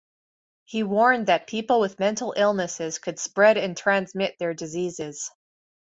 He 0.65 0.81
warned 0.81 1.27
that 1.27 1.45
people 1.45 1.79
with 1.79 1.99
mental 1.99 2.33
illnesses 2.35 2.97
could 2.97 3.19
spread 3.19 3.55
and 3.55 3.77
transmit 3.77 4.35
their 4.39 4.55
diseases. 4.55 5.29